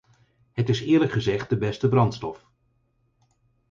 Het 0.53 0.69
is 0.69 0.81
eerlijk 0.81 1.11
gezegd 1.11 1.49
de 1.49 1.57
beste 1.57 1.89
brandstof. 1.89 2.45